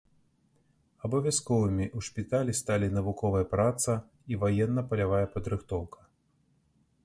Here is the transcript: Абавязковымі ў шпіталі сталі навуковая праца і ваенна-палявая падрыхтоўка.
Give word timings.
Абавязковымі 1.07 1.85
ў 1.87 1.99
шпіталі 2.07 2.55
сталі 2.61 2.87
навуковая 2.97 3.45
праца 3.53 3.91
і 4.33 4.43
ваенна-палявая 4.45 5.23
падрыхтоўка. 5.37 5.99